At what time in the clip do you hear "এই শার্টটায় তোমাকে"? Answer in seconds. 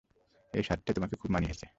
0.53-1.15